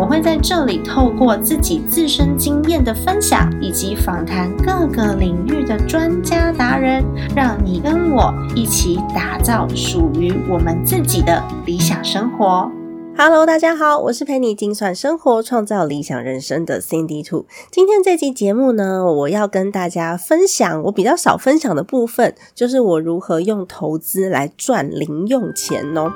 [0.00, 7.04] 我会在这里透过自己自身经验的分享，以及访谈各个领域的专家达人，
[7.36, 12.72] 让你跟我一起打造属于我们自己的理想生活。
[13.14, 17.44] Hello，大家好，我是陪你精算生活、创造理想人生的 Cindy Two。
[17.70, 26.10] 今天这期节目呢，我要跟大家分享我比较少分享的部分，就是我如何用投资来赚零用钱哦。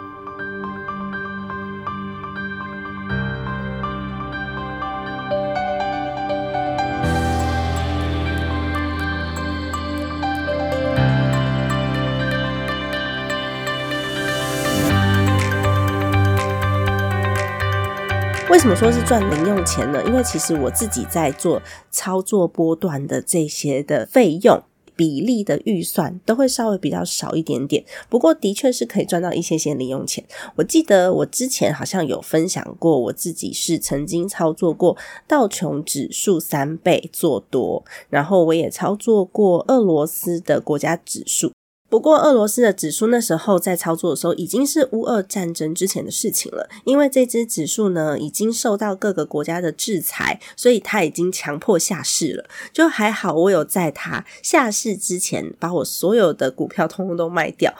[18.65, 20.03] 什么说是赚零用钱呢？
[20.07, 24.59] 因为其实我自己在做操作波段的这些的费用
[24.97, 27.85] 比例的预算，都会稍微比较少一点点。
[28.09, 30.25] 不过的确是可以赚到一些些零用钱。
[30.57, 34.97] 我记得我之前好像有分享过，我自己是曾经操作过
[35.29, 41.53] 道琼指数三倍做多，然后我也操作过俄罗斯的国家指数。
[41.95, 46.69] 不过，俄罗斯的指数那时候在操作的时候，已经是乌俄战争之前的事情了。
[46.85, 52.47] 因为这只指数呢，已经受到各个国家的制裁，所以它已经强迫下市了。
[52.73, 57.73] 就还好，我有在它下市之前，把我所有的股票通通都卖掉。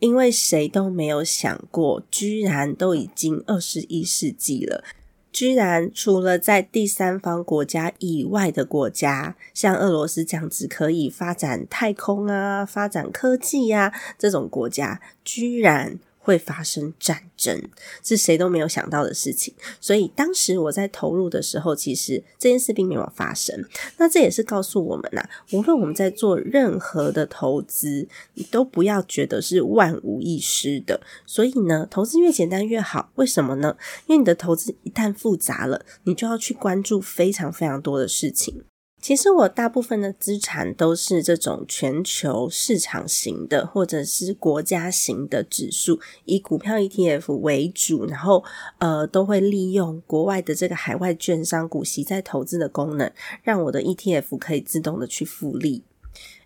[0.00, 4.84] 因为谁都没有想过，居然都已经二十一世纪了。
[5.32, 15.98] 居然除了在第三方国家以外的国家，像俄罗斯这样子可以发展太空啊、发展科技呀这种国家，居然。
[16.22, 17.60] 会发生战争，
[18.02, 19.52] 是谁都没有想到的事情。
[19.80, 23.62] 所以当时我在投入的时候，其实这件事并没有发生。
[23.98, 31.00] 那这也是告诉我们呐，无论我们在做任何的投资，你都不要觉得是万无一失的。
[31.26, 33.10] 所以呢，投资越简单越好。
[33.16, 33.76] 为什么呢？
[34.06, 38.62] 因为你的投资一旦复杂了，你就要去关注非常非常多的事情。
[39.02, 48.44] 其实我大部分的资产都是这种全球市场型的，或者是国家型的指数，以股票 ETF 为主，然后
[48.78, 53.10] 呃都会利用国外的这个海外券商股息在投资的功能，
[53.42, 55.82] 让我的 ETF 可以自动的去复利。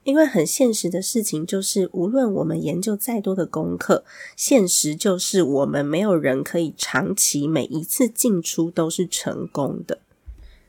[0.05, 4.03] 因为很现实的事情就是，无论我们研究再多的功课，
[4.35, 9.99] 现实就是我们没有人可以长期每一次进出都是成功的。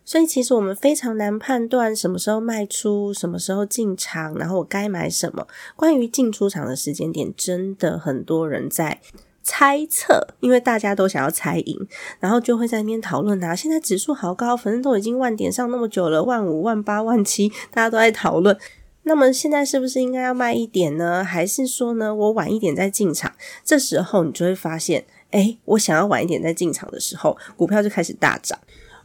[0.08, 5.46] 所以其实我们非常难判断什么时候卖出，什么时候进场，然后我该买什么。
[5.76, 9.02] 关于进出场的时间点，真的很多人在
[9.44, 11.86] 猜测，因为大家都想要猜赢，
[12.22, 13.54] 然后就会在那边讨论啊。
[13.54, 18.58] 现在指数好高，反正都已经万点上那么久了，万五、万八、万七，大家都在讨论。
[19.04, 21.22] 那么现在是不是应该要卖一点呢？
[21.22, 23.34] 还是说呢，我晚一点再进场？
[23.66, 28.58] 这时候你就会发现，哎，我想要晚一点再进场的时候，股票就开始大涨。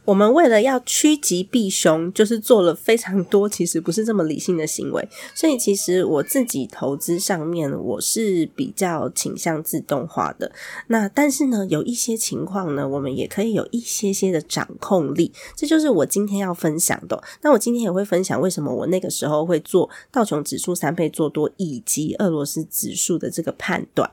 [0.05, 5.07] 我们为了要趋吉避凶，就是做了非常多其实不是这么理性的行为。
[5.33, 10.51] 所以其实我自己投资上面，我是比较倾向自动化的。
[10.87, 15.31] 那但是呢，有一些情况呢，我们也可以有一些些的掌控力。
[15.55, 17.23] 这就是我今天要分享的。
[17.41, 24.11] 那我今天也会分享为什么我那个时候会做道琼指数三倍做多，以及俄罗斯指数的这个判断。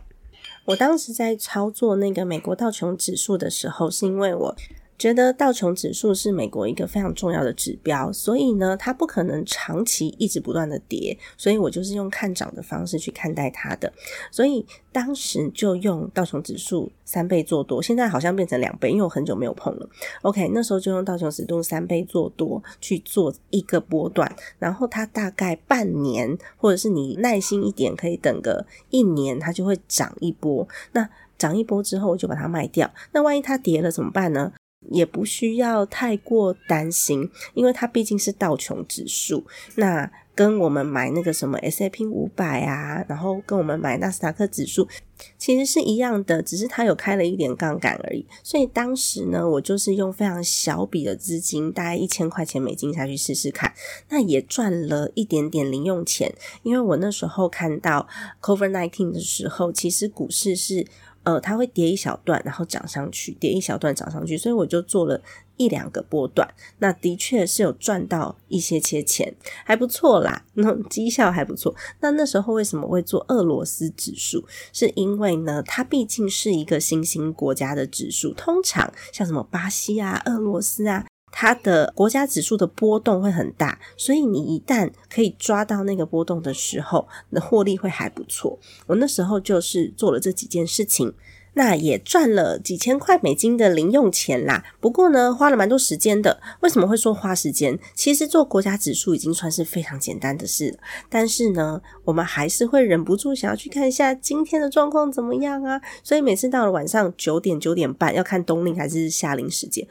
[0.66, 4.56] 我当时在操作那个美国道琼指数的时候，是因为我。
[5.00, 13.90] 觉得道琼指数是美国一个非常重要的指标，所以呢，它不可能长期一直不断的跌，所以我就是用看涨的方式去看待它的，
[14.30, 19.88] 所以当时就用道琼指数三倍做多，现在好像变成两倍，因为我很久没有碰了。
[20.20, 30.68] OK，那时候就用道琼指数三倍做多去做一个波段，然后它大概半年，或者是你耐心一点，可以等个一年，它就会涨一波。
[30.92, 32.92] 那涨一波之后，我就把它卖掉。
[33.12, 34.52] 那万一它跌了怎么办呢？
[34.88, 39.44] 也不需要太过担心，因为它毕竟是道琼指数，
[39.76, 44.88] 那跟我们买那个什么 S A P 五百啊，然后跟我们买纳斯达克指数
[45.36, 48.24] 其实是一样的，只是它有开了一点杠杆而已。
[48.42, 53.70] 所以当时呢，我就是用非常小笔的资金，大概一千块钱美金下去试试看，
[54.08, 56.34] 那也赚了一点点零用钱。
[56.62, 58.08] 因为我那时候看到
[58.40, 60.86] Cover Nineteen 的时候，其实股市是。
[61.22, 65.20] 呃，它会跌一小段，然后涨上去，跌一小段涨上去，所以我就做了
[65.56, 69.34] 一两个波段，那的确是有赚到一些些钱，
[69.64, 71.74] 还不错啦，那绩效还不错。
[72.00, 74.44] 那那时候为什么会做俄罗斯指数？
[74.72, 81.06] 是因为呢，它毕竟是一个新兴国家的指数，通常像什么巴西啊、俄罗斯啊。
[81.40, 88.58] 它的国家指数的波动会很大，所以你一旦可以抓到那个波动的时候，那获利会还不错。
[88.86, 91.14] 我那时候就是做了这几件事情。
[91.54, 94.64] 那也赚了几千块美金的零用钱啦。
[94.80, 96.40] 不过呢，花了蛮多时间的。
[96.60, 97.78] 为什么会说花时间？
[97.94, 100.78] 其实做国家指数已经算是非常简单的事。
[101.08, 105.80] 但是呢，我们还是会忍不住想要去看一下今天的状况怎么样啊。
[106.02, 109.86] 所以每次到了晚上九点九点半，要看冬令还是夏令时间，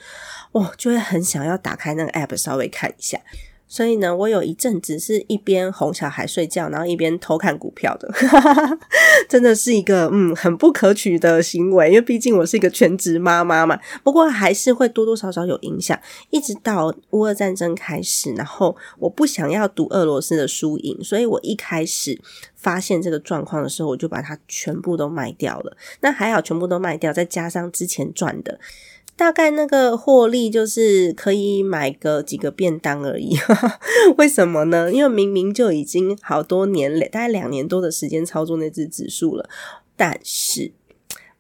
[0.52, 3.20] 哦，就会很想要打开那个 app 稍微看一下。
[3.72, 8.12] 所以呢，我有一阵子是一边哄小孩睡觉，然后一边偷看股票的，
[9.30, 13.80] 真的是一个嗯很不可取的行为，因为毕竟我是一个全职妈妈嘛。
[14.04, 15.98] 不过还是会多多少少有影响，
[16.32, 22.20] 一直到乌俄战争开始，然后我不想要赌俄罗斯的输赢，所以我一开始
[22.56, 25.78] 发现这个状况的时候，我就把它全部都卖掉了。
[26.02, 28.60] 那还好，全部都卖掉，再加上之前赚的。
[29.20, 33.36] 大概那个获利就是可以买个几个便当而已，
[34.18, 34.90] 为什么呢？
[34.94, 39.50] 因为明明就已经好多年，大概两年多的时间操作那只指数了，
[39.98, 40.72] 但是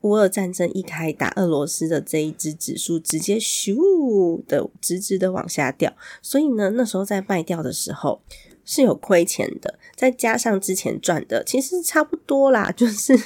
[0.01, 8.21] 乌俄战争一开打，俄罗斯的这一只指数直接咻的直直的往下掉，所以呢，那时候在卖掉的时候
[8.65, 13.17] 是有亏钱的，再加上之前赚的，其实差不多啦，就是。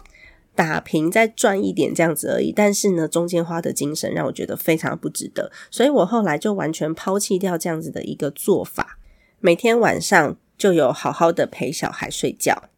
[0.55, 8.99] 打平再赚一点这样子而已，但是呢，中间花的精神让我觉得非常不值得，所以我后来就完全抛弃掉这样子的一个做法，
[9.39, 12.69] 每天晚上就有好好的陪小孩睡觉。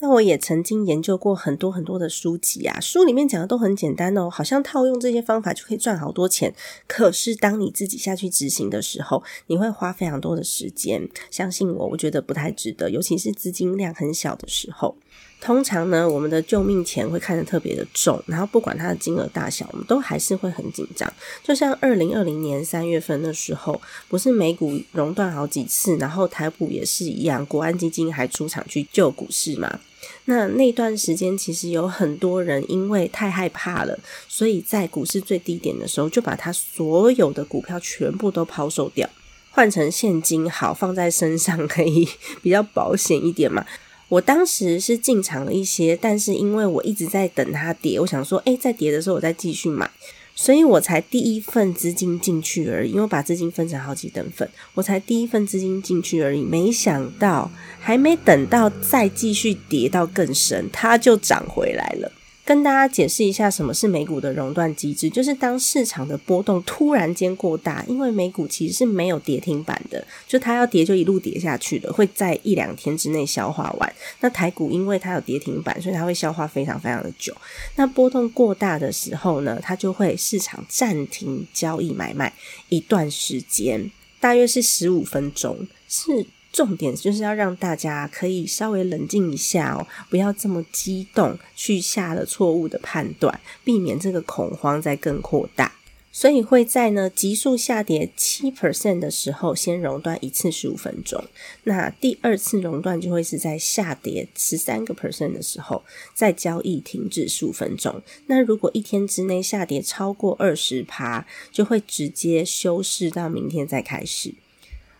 [0.00, 6.52] 那我也曾经研究过很多很多的书籍啊，书里面讲的都很简单哦，好像套用这些方法就可以赚好多钱。
[6.86, 11.08] 可是当你自己下去执行的时候，你会花非常多的时间。
[11.30, 14.98] 相信我，我觉得不太值得，尤其是资金量很小的时候。
[15.44, 21.12] 通常呢，我们的救命钱会看得特别的重，然后不管它的金额大小，我们都还是会很紧张。
[21.42, 29.80] 就像二零二零年三月份的时候，不是美股熔断好几次，然后台股也是一样，国安基金还出场去救股市嘛？
[30.24, 39.06] 那那段时间其实有很多人因为太害怕了，所以在股市最低点的时候，就把他所有的股票全部都抛售掉，
[39.50, 42.08] 换成现金，好放在身上可以
[42.40, 43.66] 比较保险一点嘛。
[44.14, 49.90] 我当时是进场了一些，但是因为我一直在等它跌，我想说，哎，在跌的时候我再继续买，
[50.36, 52.90] 所以我才第一份资金进去而已。
[52.90, 56.42] 因为我把资金分成好几等份，我才第一份资金进去而已。
[56.42, 57.50] 没想到
[57.80, 62.12] 还没等到再继续跌到更深，它就涨回来了。
[62.44, 73.94] 跟大家解释一下什么是美股的熔断机制，就是当市场的波动突然间过大，因为美股其实是没有跌停板的，就它要跌就一路跌下去的，会在一两天之内消化完。
[74.20, 77.34] 那台股因为它有跌停板，所以它会消化非常非常的久。
[77.76, 82.34] 那波动过大的时候呢，它就会市场暂停交易买卖
[82.68, 86.26] 一段时间，大约是十五分钟，是。
[86.54, 95.72] 重点就是要让大家可以稍微冷静一下哦，不要这么激动去下了错误的判断，避免这个恐慌再更扩大。
[96.12, 101.24] 所以会在呢急速下跌七 percent 的时候先熔断一次十五分钟，
[101.64, 105.82] 那第二次熔断就会是在下跌十三个 percent 的时候
[106.14, 108.00] 再交易停止十五分钟。
[108.28, 114.32] 那如果一天之内下跌超过二十趴，就会直接休市到明天再开始。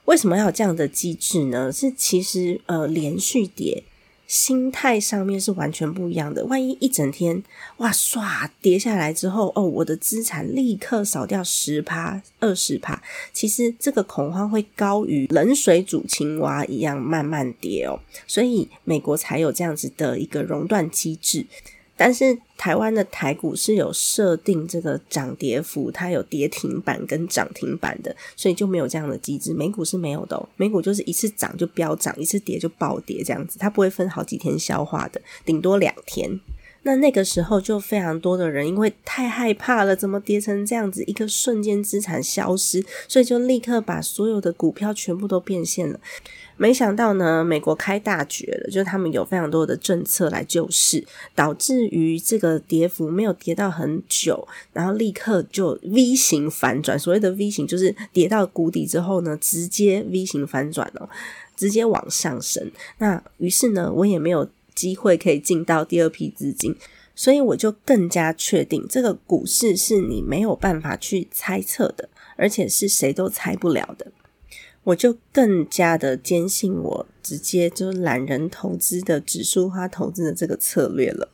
[0.05, 1.73] 为什么要有这样的机制呢？
[1.73, 3.85] 是其实呃，连续跌，
[4.27, 6.45] 心态上面是完全不一样的。
[6.45, 7.43] 万一一整天
[7.79, 18.01] 哇唰跌下来之后，哦，我的资产立刻少掉十趴、二十趴，其实这个恐慌会高于冷水煮青蛙一样慢慢跌哦。
[18.27, 21.47] 所以美国才有这样子的一个熔断机制。
[21.97, 29.55] 但是台湾的台股是有设定这个涨跌幅，它有跌停板跟涨停板的，所以就没有这样的机制。
[29.55, 36.41] 美股是没有的哦，美股就是一次涨就飙涨，一次跌就暴跌这样子，它不会分好几天消化的，顶多两天。
[36.85, 45.99] 那那个时候就非常多的人因为太害怕了，怎么跌成这样子，一个瞬间资产消失，所以就立刻把所有的股票全部都变现了。
[46.57, 56.97] 没想到呢，美国开大绝了，就是他们有非常多的政策来救市，导致于这个跌幅没有跌到很久，然后立刻就 V 型反转。
[56.97, 61.09] 所谓的 V 型就是跌到谷底之后呢，直接 V 型反转了，
[61.57, 62.71] 直接往上升。
[62.99, 66.77] 那于是呢，我也没有机会可以进到第二批资金。
[67.17, 74.11] 所以我就更加确定，这个股市是你没有办法去猜测的，而且是谁都猜不了的。
[74.83, 81.31] 我就更加的坚信，我直接就懒人投资的指数化投资的这个策略了。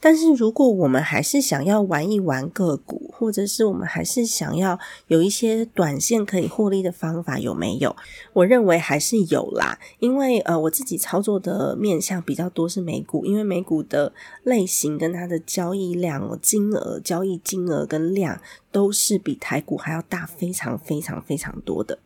[0.00, 7.96] 但是如果我们还是想要玩一玩个股，或者是我们还是想要有一些短线可以获利的方法，有没有？
[8.32, 14.12] 我认为还是有啦，因为呃，我自己操作的面向比较多是美股，因为美股的
[14.42, 21.98] 类型跟它的交易量、金额、交易金额跟量都是比台股还要大非常非常非常多的，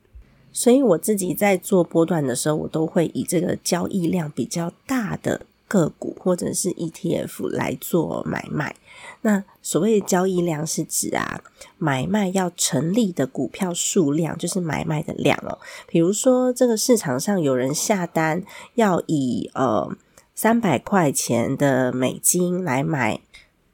[0.52, 5.46] 所以我自己在做波段的时候，我都会以这个交易量比较大的。
[5.70, 8.74] 个股或者是 ETF 来做买卖，
[9.22, 11.40] 那所谓的交易量是指啊，
[11.78, 15.60] 买卖要成立的股票数量就是买卖的量哦。
[15.86, 18.42] 比如说，这个市场上有人下单
[18.74, 19.96] 要以呃
[20.34, 23.20] 三百块钱的美金来买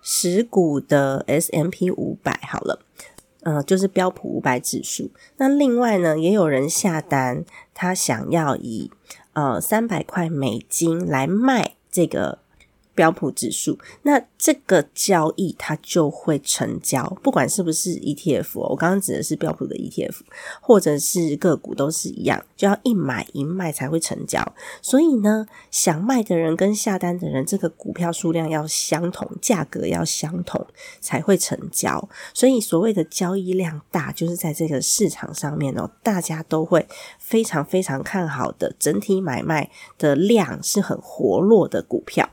[0.02, 2.80] 十股的 S M P 五百，好了，
[3.40, 5.10] 呃，就是标普五百指数。
[5.38, 8.90] 那另外呢，也有人下单，他想要以
[9.32, 11.75] 呃三百块美金来卖。
[11.96, 12.38] 这个
[12.96, 20.14] 标普指数，那这个交易它就会成交，不管是不是 ETF，我刚刚指的是标普的 ETF，
[20.60, 24.42] 或者是个股都是一样，就要一买一卖才会成交。
[24.80, 30.66] 所以呢，想卖的人跟下单的人，这个股票数量要相同，价格要相同
[31.00, 32.08] 才会成交。
[32.32, 36.88] 所以所谓的交易量大，就是在这个市场上面哦，大家都会
[37.18, 42.30] 非常非常看好的，整体买卖的量是很活络的股票。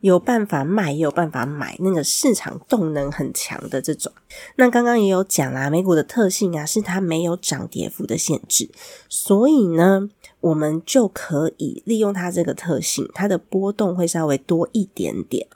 [0.00, 4.12] 有办法卖，也有办法买，那个市场动能很强的这种。
[4.56, 8.70] 那刚刚也有讲啦，美股的特性啊，是它没有涨跌幅的限制，
[9.08, 10.08] 所以呢，
[10.40, 15.48] 我们就可以利用它这个特性，它的波动会稍微多一点点。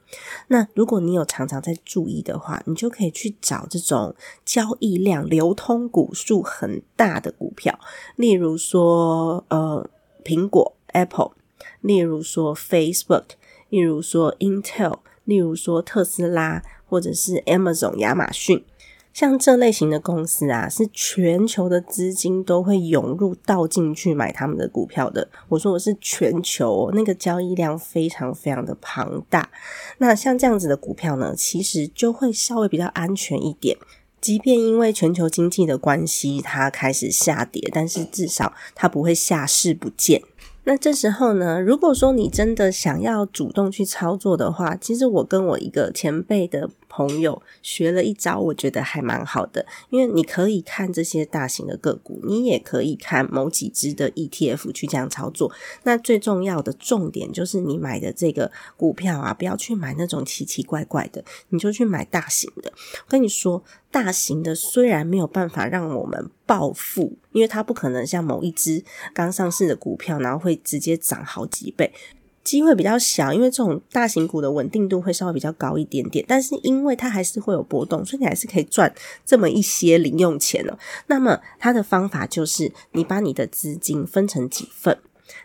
[0.48, 7.78] 那如果你有常常在注意的话，你就可以去找这种交易量、流通股数很大的股票，
[8.16, 9.88] 例如说呃
[10.24, 11.32] 苹果 Apple，
[11.82, 13.24] 例如说 Facebook。
[13.70, 18.64] 例如说 Intel，例如说特斯拉，或者是 Amazon 亚马逊，
[19.12, 25.28] 像这类型的公司啊，是全球的资金都会涌入倒进去买他们的股票的。
[25.48, 29.50] 我说我是全球，那个交易量非常非常的庞大。
[29.98, 33.76] 那像这样子的股票呢，其实就会稍微比较安全一点。
[34.20, 40.22] 即便因为全球经济的关系，它开始下跌，但是至少它不会下市不见。
[40.64, 49.64] 那这时候呢，如果说你真的想要主动去操作的话，其实我跟我一个前辈的朋友学了一招，我觉得还蛮好的。
[49.88, 55.50] 因为你可以看这些大型的个股，你也可以看某几只的 ETF 去这样操作。
[55.84, 62.70] 那最重要的重点就是你买的这个股票啊，不要去买那种奇奇怪怪的，你就去买大型的。
[62.98, 63.64] 我跟你说。
[63.92, 71.92] 大型的虽然没有办法让我们暴富，因为它不可能像某一只刚上市的股票，然后会直接涨好几倍，
[72.42, 73.32] 机会比较小。
[73.32, 78.92] 因为这种大型股的稳定度会稍微比较高一点点，但是因为它还是会有波动，所以你还是可以赚
[79.24, 80.78] 这么一些零用钱哦。
[81.06, 84.98] 那么它的方法就是，你把你的资金分成几份。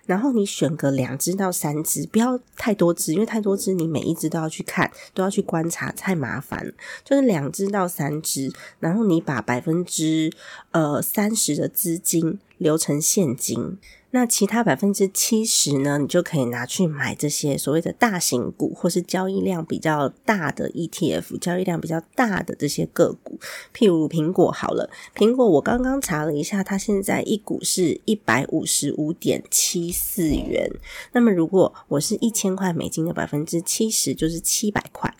[0.08, 6.74] 然后你选个两只到三只，不要太多只，因为太多只你每一只都要去看，都要去观察，太麻烦。
[7.04, 10.32] 就是两只到三只，然后你把百分之
[10.72, 13.78] 呃三十的资金留成现金。
[14.12, 15.98] 那其他百分之七十呢？
[15.98, 23.38] 你就可以拿去买这些所谓的大型股，或是交易量比较大的 ETF，交易量比较大的这些个股，
[23.76, 24.90] 譬如苹果好了。
[25.14, 30.72] 苹果我刚刚查了一下，它现在一股是一百五十五点七四元。
[31.12, 35.14] 那么如果我是一千块美金的百分之七十，就是七百块。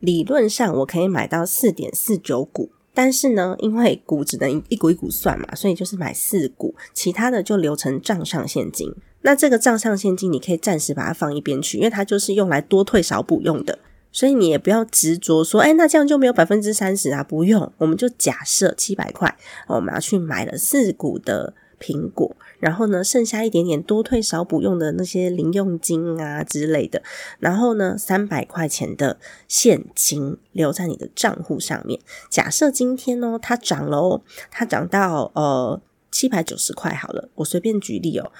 [0.00, 2.70] 理论上我可以买到四点四九股。
[2.94, 8.94] 但是呢，因为股只能一股一股算嘛，所以就是买四股，其他的就留成账上现金。
[9.22, 13.78] 那这个账上现金，你可以暂时把它放一边去，因为它就是用来多退少补用的。
[14.10, 17.22] 所以你也不要执着说，哎，那这样就没有百分之三十啊？
[17.22, 19.36] 不用，我们就假设七百块，
[19.68, 21.54] 我们要去买了四股的。
[21.82, 27.02] 苹果，然后呢，剩下一点点多退少补用的那些零用金啊之类的，
[27.40, 32.00] 然后呢，三百块钱的现金留在你的账户上面。
[32.30, 34.22] 假设今天呢，它涨了哦，
[34.52, 35.80] 它涨到呃
[36.12, 38.30] 七百九十块好了，我随便举例哦，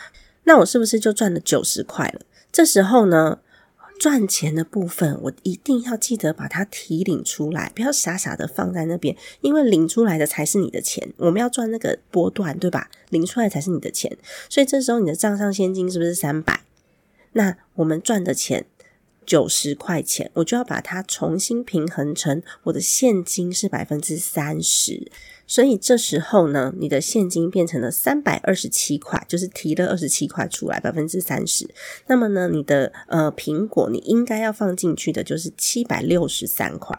[0.45, 2.21] 那我是不是就赚了九十块了？
[2.53, 3.41] 这时候呢？
[4.03, 11.13] 赚钱的部分，我一定要记得把它提领出来，不要傻傻的放在那边，因为领出来的才是你的钱。
[11.19, 12.91] 我们要赚那个波段，对吧？
[13.11, 14.19] 领出来才是你的钱，
[14.49, 16.65] 所以这时候你的账上现金是不是三百？
[17.35, 18.67] 那我们赚的钱
[19.25, 25.13] 九十块钱，我就要把它重新平衡成我的现金是百分之三十，
[25.53, 31.69] 所以这时候呢，你的现金变成了三百二十七块，就是提了二十七块出来，百分之三十。
[32.07, 36.99] 那么呢，你的呃苹果你应该要放进去的就是七百六十三块。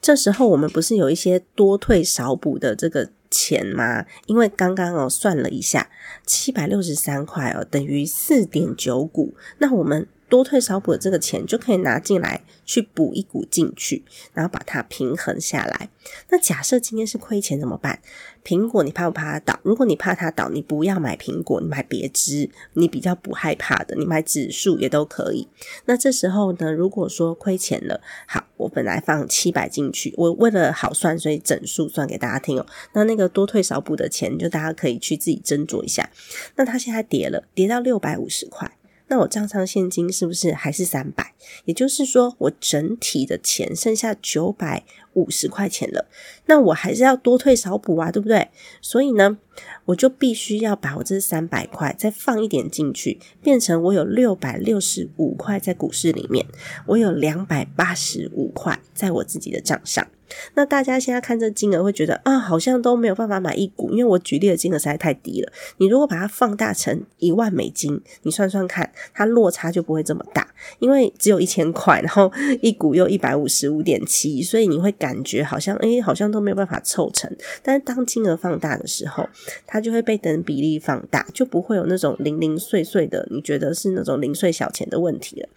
[0.00, 4.04] 这时候我们不是有一些多退少补的这个钱吗？
[4.26, 5.88] 因为刚刚哦算了一下，
[6.26, 10.08] 七百六十三块哦等于四点九股，那我们。
[10.28, 15.88] 多退少补的这个钱就可以拿进来去补一股进去，然后把它平衡下来。
[16.30, 18.00] 那假设今天是亏钱怎么办？
[18.44, 19.58] 苹果你怕不怕它倒？
[19.62, 25.48] 如果你怕它倒，你不要买苹果，你买别支，你比较不害怕的，你买指数也都可以。
[25.86, 32.66] 那这时候呢，如果说亏钱了，好，我本来放七百进去，我为了好算，所以整数算给大家听哦。
[32.92, 36.08] 那那个多退少补的钱，就大家可以去自己斟酌一下。
[36.54, 38.70] 那它现在跌了，跌到六百五十块。
[39.08, 41.34] 那我账上现金是不是还是三百？
[41.64, 46.06] 也就是说，我整体的钱剩下九百五十块钱了。
[46.46, 48.48] 那我还是要多退少补啊，对不对？
[48.80, 49.38] 所以呢，
[49.84, 56.44] 我就必须要把我这三百块再放一点进去，变成我有六百六十五块在股市里面，
[56.86, 60.06] 我有两百八十五块在我自己的账上。
[60.54, 65.52] 那大家现在看这金额会觉得啊，好像都没有办法买一股，因为我举例的金额实在太低了。
[65.78, 70.46] 你如果把它放大成一万美金，你算算看，它落差就不会这么大，
[70.78, 72.30] 因为只有一千块，然后
[72.60, 77.30] 一股又一百五十五点七，所以你会感觉好像哎，好像都没有办法凑成。
[77.62, 79.28] 但是当金额放大的时候，
[79.66, 85.48] 它就会被等比例放大，就不会有那种零零碎碎的，你觉得是那种零碎小钱的问题了。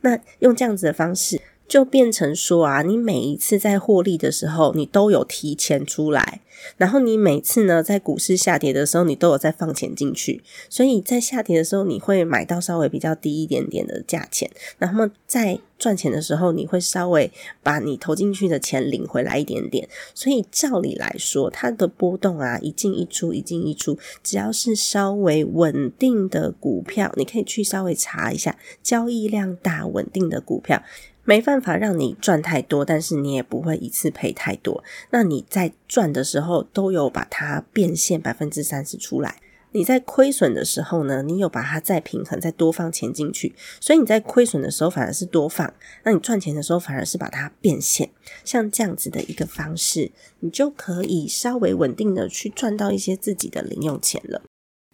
[0.00, 1.40] 那用这样子的方式。
[1.68, 6.40] 就变成说啊，你每一次在获利的时候，你都有提前出来，
[6.78, 17.30] 然后你每次呢在股市下跌的时候，你都有再放钱进去，所以在下跌的时候，你会买到稍微比较低一点点的价钱，然后在赚钱的时候，你会稍微
[17.62, 19.86] 把你投进去的钱领回来一点点。
[20.14, 30.82] 所以照理来说，它的波动啊，一进一出，一进一出，只要是稍微稳定的股票，你可以去稍微查一下交易量大、稳定的股票。
[31.28, 34.82] 没办法让你赚太多，但是你也不会一次赔太多。
[35.10, 39.36] 那你在赚的时候都有把它变现百分之三十出来，
[39.72, 43.54] 你在亏损的时候呢，你有把它再平衡，再多放钱进去。
[43.78, 45.70] 所以你在亏损的时候反而是多放，
[46.04, 48.08] 那你赚钱的时候反而是把它变现。
[48.42, 54.40] 像这样子的一个方式，你就可以稍微稳定的去赚到一些自己的零用钱了。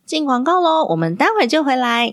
[0.04, 2.12] 进广告喽，我们待会就回来。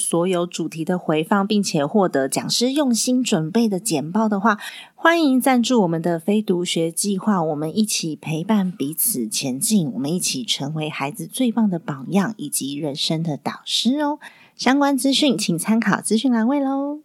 [0.01, 4.57] 所有主题的回放，并且获得讲师用心准备的简报的话，
[4.95, 14.17] 欢迎赞助我们的非读学计划，我们一起陪伴彼此前进，我们一起成为孩子最棒的榜样以及人生的导师哦。
[14.55, 16.99] 相关资讯请参考资讯栏位喽。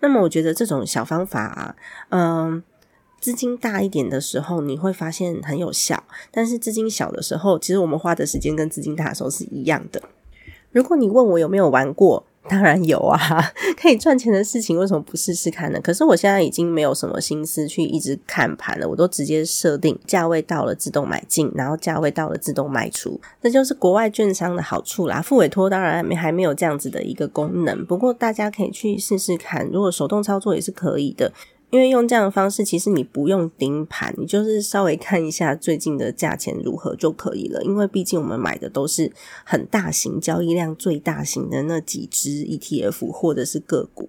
[0.00, 1.76] 那么，我觉得这种小方法啊，
[2.10, 2.62] 嗯。
[3.26, 5.96] 资金大一点的时候，你会发现很有效；
[6.30, 10.00] 但是资金小的时候，其实我们花的时间跟资金大的时候是一样的。
[10.70, 13.18] 如果你问我有没有玩过当然有啊，
[13.82, 15.80] 可以赚钱的事情为什么不试试看呢？
[15.82, 25.20] 可是我现在已经没有什么心思去一直看盘了，我都直接设定价位到了自动买进，然后价位到了自动卖出，这就是国外券商的好处啦。
[25.20, 31.32] 付委托当然没还没有这样子的一个功能，不过大家可以去试试看，如果手动操作也是可以的。
[31.70, 37.60] 因为用这样的方式，其实你不用盯盘，你就是稍微看一下最近的价钱如何就可以了。
[37.64, 39.12] 因为毕竟我们买的都是
[39.44, 44.08] 很大型、交易量最大型的那几只 ETF 或者是个股。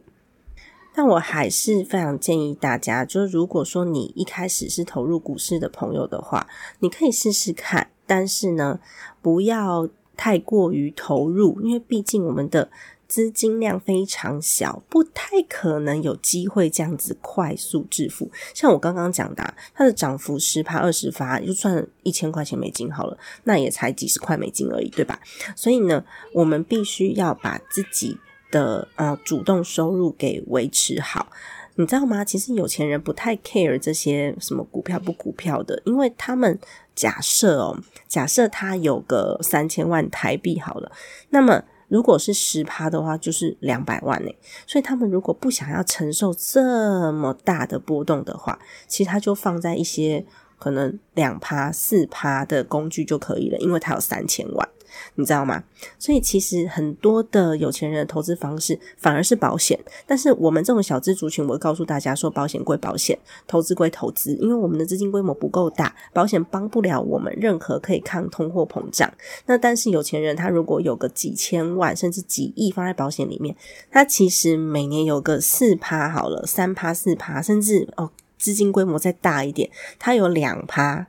[0.94, 6.48] 但我还是非常建议大家，就是如果说你一开始是投入股市的朋友的话，
[6.80, 8.80] 你可以试试看，但是呢，
[9.22, 12.70] 不要太过于投入，因为毕竟我们的。
[13.08, 18.30] 资金量非常小，不太可能有机会这样子快速致富。
[18.54, 25.20] 像我刚刚讲的，它的涨幅十趴二十发，就算一千块钱美金好了，那也才几十块美金而已，对吧？
[25.56, 28.18] 所以呢，我们必须要把自己
[28.52, 31.28] 的呃主动收入给维持好，
[31.76, 32.26] 你知道吗？
[32.26, 36.60] 其实有钱人不太 care 这些什么股票不股票的，因为他们
[36.94, 40.92] 假设哦，假设他有个三千万台币好了，
[41.30, 41.64] 那么。
[41.88, 44.32] 如果是十趴的话，就是两百万呢。
[44.66, 50.26] 所以他们如果不想要承受这么大的波动的话，其实他就放在一些
[50.60, 54.70] 可能两趴、四趴的工具就可以了，因为他有三千万。
[55.16, 55.64] 你知道吗？
[56.00, 69.12] 所以其实很多的有钱人的投资方式反而是保险，但是我们这种小资族群，我告诉大家说，保险归保险，投资归投资，因为我们的资金规模不够大，保险帮不了我们任何可以抗通货膨胀。
[69.46, 73.56] 那但是有钱人他如果有个几千万甚至几亿放在保险里面，
[73.92, 81.08] 他其实每年有个四趴好了，三趴四趴，甚至哦资金规模再大一点，他有两趴。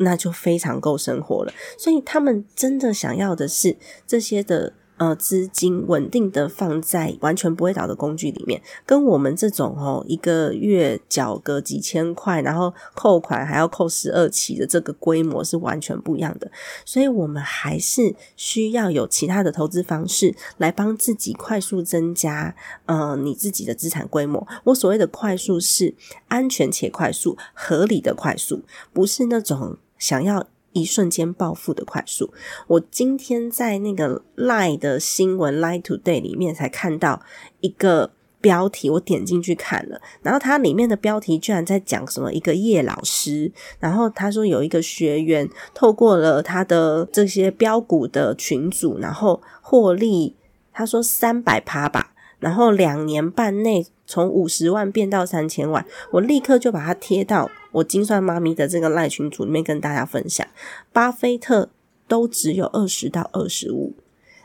[0.00, 4.74] 那就非常够生活了，所以他们真的想要的是这些的。
[5.00, 16.50] 呃，资金稳定的放在完全不会倒的工具里面，跟我们这种哦，一个月缴个几千块，然后扣款还要扣十二期的这个规模是完全不一样的。
[16.84, 24.46] 所以，我们还是需要有其他的投资方式来帮自己快速增加呃你自己的资产规模。
[24.64, 25.94] 我所谓的快速是
[26.28, 30.48] 安全且快速、合理的快速，不是那种想要。
[30.72, 32.32] 一瞬间暴富的快速，
[32.68, 37.22] 我今天在那个 Lie 的新闻 Lie Today 里面才看到
[37.58, 50.36] 一个标题，我点进去看了，然后它里面的标题居然在讲什么一个叶老师，然后他说有一个学员透过了他的这些标股的群组，然后获利，
[50.72, 57.50] 他说三百趴吧，然后两年半内从五十万变到三千万，我立刻就把它贴到。
[57.72, 60.46] 我精算妈咪的这个赖群组里面跟大家分享，
[60.92, 61.70] 巴菲特
[62.08, 63.94] 都只有二十到二十五，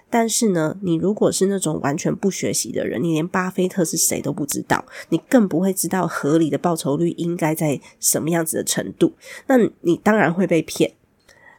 [0.09, 9.13] 但是呢，你如果是那种完全不学习的人，你连巴菲特是谁都不知道，你更不会知道合理的报酬率应该在什么样子的程度，
[9.47, 10.93] 那你当然会被骗。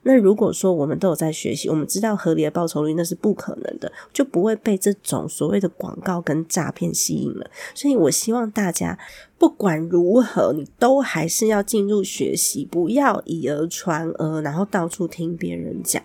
[0.08, 7.50] 那如果说我们都有在学习，我们知道合理的报酬率那是不可能的，就不会被这种所谓的广告跟诈骗吸引了。
[7.74, 8.96] 所以我希望大家
[9.36, 16.00] 不管如何，你都还是要进入学习，不要以讹传讹，然后到处听别人讲。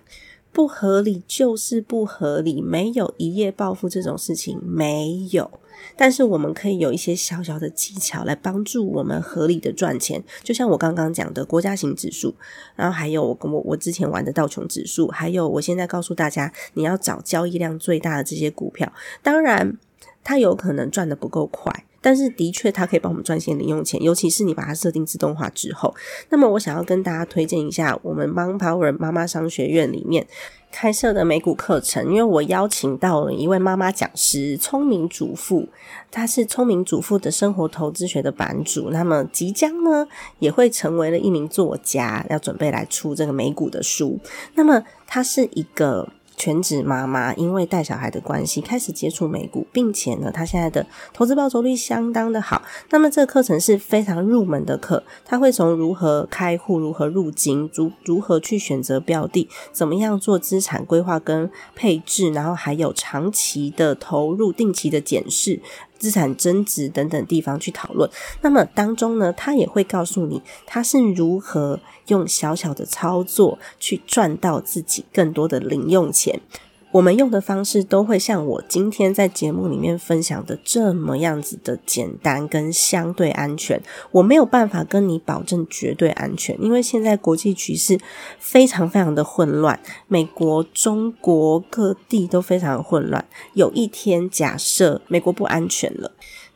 [0.53, 5.49] 不合理就是不合理，没有一夜暴富这种事情，没有。
[5.95, 12.35] 但是我们可以有一些小小的技巧来帮助我们合理的赚钱，就像我刚刚讲的国家型指数，
[12.75, 18.91] 然后还有我我我之前玩的道琼指数，还有我现在告诉大家，你要找交易量最大的这些股票，
[19.23, 19.77] 当然
[20.23, 21.85] 它有可能赚的不够快。
[22.01, 25.93] 但是的确，它可以帮我们赚些零用钱，尤其是你把它设定自动化之后。
[26.29, 30.25] 那么，我想要跟大家推荐一下我们 Mon Power 妈妈商学院里面
[30.71, 35.69] 开设的美股课程，因为我邀请到了一位妈妈讲师，聪明主妇，
[36.09, 40.07] 她是聪明主妇的生活投资学的版主，那么即将呢
[40.39, 44.19] 也会成为了一名作家，要准备来出这个美股的书。
[44.55, 46.09] 那么，她是一个。
[46.41, 52.63] 全职妈妈因为带小孩的关系开始接触美股，并且呢，她现在的投资报酬率相当的好。
[52.89, 65.61] 那么这个课程是非常入门的课，他会从如何开户、如何入金、如如何去选择标的、怎么样做资产规划跟配置，然后还有长期的投入、定期的检视。
[66.01, 68.09] 资产增值等等地方去讨论，
[68.41, 76.41] 那么当中呢，他也会告诉你他是如何用小小的操作去赚到自己更多的零用钱。
[76.91, 83.81] 我们用的方式都会像我今天在节目里面分享的这么样子的简单跟相对安全。
[84.11, 87.97] 我没有办法跟你保证绝对安全，因为现在国际局势
[88.39, 93.25] 非常非常的混乱，美国、中国各地都非常混乱。
[93.53, 96.11] 有一天假设美国不安全了。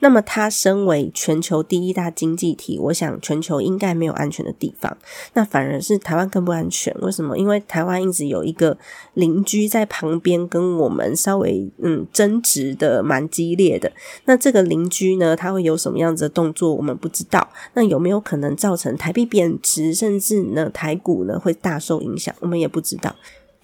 [0.06, 4.96] 那么，它身为全球第一大经济体，我想全球应该没有安全的地方。
[5.34, 6.96] 那反而是台湾更不安全。
[7.02, 7.36] 为什么？
[7.36, 8.78] 因为台湾一直有一个
[9.16, 13.92] 邻居在旁边，跟我们稍微嗯争执的蛮激烈的。
[14.26, 17.50] 那这个邻居呢，他会有什么样子的动作，我们不知道。
[17.74, 22.36] 那有没有可能造成台币贬值，甚至呢台股呢会大受影响？
[22.42, 23.16] 我们也不知道。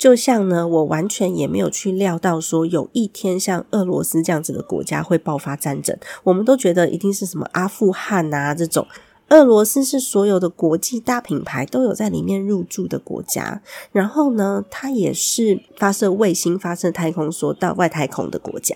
[0.02, 5.96] 就像呢，我完全也没有去料到说有一天像俄罗斯这样子的国家会爆发战争。
[6.24, 8.88] 我们都觉得一定是什么阿富汗啊这种。
[9.30, 13.62] 俄罗斯是所有的国际大品牌都有在里面入驻的国家，
[13.92, 18.76] 然后呢，它也是发射卫星、发射太空梭到外太空的国家，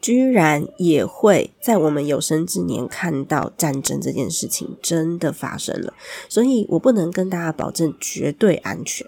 [0.00, 5.94] 居然也会在我们有生之年看到战争这件事情真的发生了。
[6.28, 9.06] 所以我不能跟大家保证绝对安全。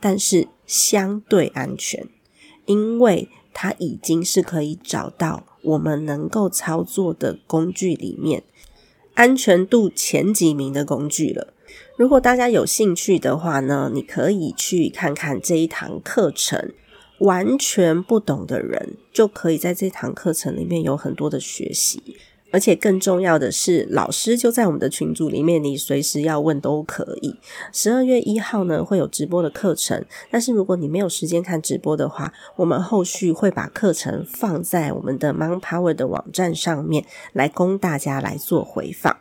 [0.00, 2.08] 但是相对安全，
[2.64, 8.42] 因为它已经是可以找到我们能够操作的工具里面
[9.12, 11.52] 安全度前几名的工具了。
[11.98, 16.72] 如果大家有兴趣的话呢，你可以去看看这一堂课程。
[17.18, 22.16] 完全不懂的人就可以在这堂课程里面有很多的学习。
[22.52, 27.34] 而且更重要的是，老师就在我们的群组里面，你随时要问都可以。
[27.72, 39.16] 十二月一号呢会有直播的课程，但是如果你没有时间看直播的话，我们后续会把课程放在我们的 Mon Power 的网站上面来供大家来做回放。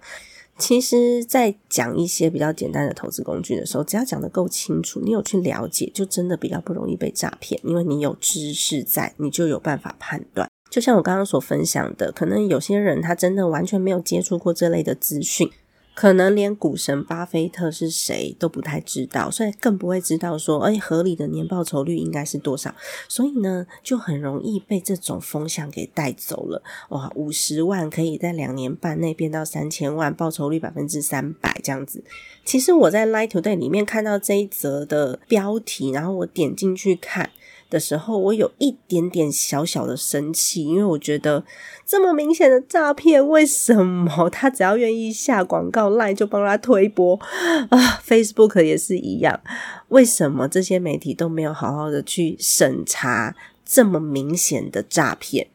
[0.57, 10.47] 其实，在讲一些比较简单的投资工具的时候，只要讲的够清楚，你有去了解，就真的比较不容易被诈骗，因为你有知识在，你就有办法判断。
[10.71, 15.51] 就像我刚刚所分享的，可能有些人他真的完全没有接触过这类的资讯，
[15.93, 22.73] 可能连股神巴菲特是谁都不太知道，所以更不会知道说，哎，合理的年报酬率应该是多少。
[23.09, 26.63] 所以呢，就很容易被这种风向给带走了。
[26.87, 32.01] 哇，五十万可以在两年半内变到三千万，报酬率百分之三百这样子。
[32.45, 37.29] 其实我在 Light Today 里面看到这一则的标题，然后我点进去看。
[37.71, 41.43] 的时候，我有一点点小小的生气，因为我觉得
[41.85, 47.15] 这么明显的诈骗，为什么 他只要愿意下广告来就帮他推播
[47.69, 49.39] 啊？Facebook 也是一样，
[49.87, 55.47] 为什么这些媒体都没有好好的去审查这么明显的诈骗？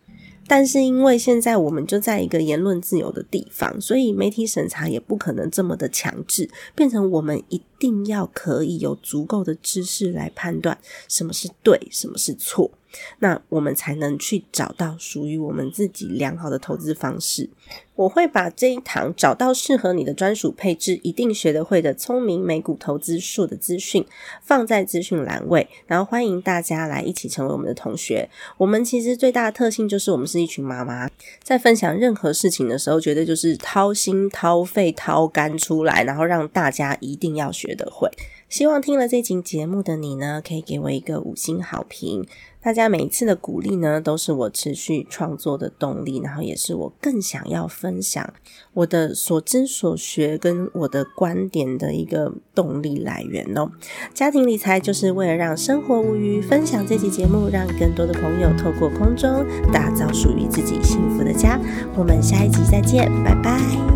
[0.48, 10.78] 但是因为现在我们就在一个言论自由的地方，所以媒体审查也不可能这么的强制，变成我们一定要可以有足够的知识来判断
[11.09, 12.70] 什么是对，什么是错。
[13.18, 17.50] 那我们才能去找到属于我们自己良好的投资方式。
[17.96, 24.04] 我会把这一堂找到适合你的专属配置，一定学得会的聪明美股投资术的资讯
[24.42, 28.28] 放在资讯栏位，然后欢迎大家来一起成为我们的同学。
[28.59, 31.09] 我们其实最大的特性就是我们是一群妈妈，
[31.42, 38.11] 在分享任何事情的时候，绝对就是掏心掏肺掏肝出来，然后让大家一定要学得会。
[38.50, 42.26] 希望听了这集节目的你呢，可以给我一个五星好评。
[42.66, 48.35] 大家每一次的鼓励呢，都是我持续创作的动力，然后也是我更想要分享
[48.72, 53.70] 我的所知所学跟我的观点的一个动力来源哦。
[54.12, 61.61] 家庭理财就是为了让生活无虞，分享这期节目，让更多的朋友透过空中打造属于自己幸福的家。
[61.96, 63.95] 我们下一集再见，拜拜。